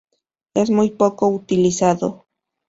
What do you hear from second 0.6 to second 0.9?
muy